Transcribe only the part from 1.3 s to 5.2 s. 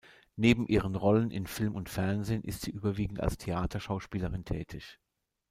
Film und Fernsehen ist sie überwiegend als Theaterschauspielerin tätig.